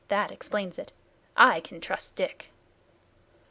"That 0.07 0.31
explains 0.31 0.79
it. 0.79 0.93
I 1.37 1.59
can 1.59 1.79
trust 1.79 2.15
Dick." 2.15 2.47